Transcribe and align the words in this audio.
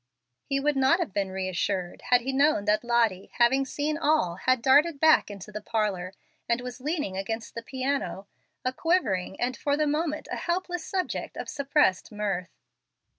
He 0.45 0.59
would 0.59 0.75
not 0.75 0.97
have 0.99 1.13
been 1.13 1.29
re 1.29 1.47
assured 1.47 2.01
had 2.09 2.21
he 2.21 2.33
known 2.33 2.65
that 2.65 2.83
Lottie, 2.83 3.29
having 3.33 3.67
seen 3.67 3.99
all, 3.99 4.37
had 4.47 4.59
darted 4.59 4.99
back 4.99 5.29
into 5.29 5.51
the 5.51 5.61
parlor 5.61 6.11
and 6.49 6.59
was 6.59 6.81
leaning 6.81 7.15
against 7.15 7.53
the 7.53 7.61
piano, 7.61 8.25
a 8.65 8.73
quivering, 8.73 9.39
and 9.39 9.55
for 9.55 9.77
the 9.77 9.85
moment 9.85 10.27
a 10.31 10.37
helpless 10.37 10.83
subject 10.83 11.37
of 11.37 11.47
suppressed 11.47 12.11
mirth. 12.11 12.49